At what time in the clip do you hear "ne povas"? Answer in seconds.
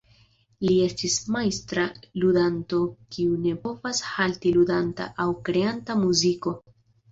3.45-4.01